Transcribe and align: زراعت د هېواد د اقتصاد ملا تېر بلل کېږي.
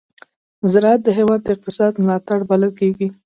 زراعت 0.71 1.01
د 1.03 1.09
هېواد 1.17 1.39
د 1.43 1.47
اقتصاد 1.55 1.93
ملا 2.01 2.17
تېر 2.27 2.41
بلل 2.49 2.71
کېږي. 2.79 3.07